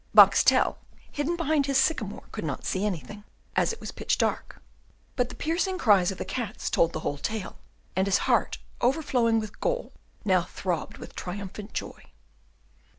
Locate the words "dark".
4.17-4.59